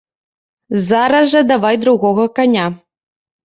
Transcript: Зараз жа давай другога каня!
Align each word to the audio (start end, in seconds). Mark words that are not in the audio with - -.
Зараз 0.87 1.25
жа 1.35 1.41
давай 1.53 1.81
другога 1.87 2.29
каня! 2.41 2.67